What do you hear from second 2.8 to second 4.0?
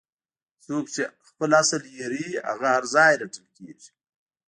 ځای رټل کیږي.